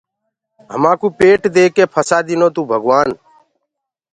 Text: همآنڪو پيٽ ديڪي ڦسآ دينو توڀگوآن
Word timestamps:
همآنڪو 0.73 1.07
پيٽ 1.17 1.41
ديڪي 1.55 1.83
ڦسآ 1.93 2.17
دينو 2.27 2.47
توڀگوآن 2.55 3.07